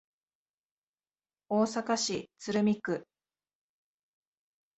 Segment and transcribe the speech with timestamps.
[1.47, 3.05] 大阪市鶴見区